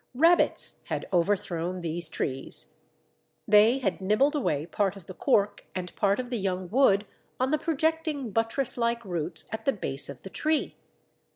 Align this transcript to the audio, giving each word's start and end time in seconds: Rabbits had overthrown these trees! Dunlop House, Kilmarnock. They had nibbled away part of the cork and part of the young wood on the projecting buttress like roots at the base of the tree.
Rabbits 0.15 0.81
had 0.85 1.07
overthrown 1.13 1.81
these 1.81 2.09
trees! 2.09 2.73
Dunlop 3.47 3.47
House, 3.47 3.47
Kilmarnock. 3.47 3.47
They 3.47 3.77
had 3.83 4.01
nibbled 4.01 4.35
away 4.35 4.65
part 4.65 4.95
of 4.95 5.05
the 5.05 5.13
cork 5.13 5.65
and 5.75 5.95
part 5.95 6.19
of 6.19 6.31
the 6.31 6.39
young 6.39 6.69
wood 6.71 7.05
on 7.39 7.51
the 7.51 7.59
projecting 7.59 8.31
buttress 8.31 8.79
like 8.79 9.05
roots 9.05 9.45
at 9.51 9.65
the 9.65 9.73
base 9.73 10.09
of 10.09 10.23
the 10.23 10.31
tree. 10.31 10.75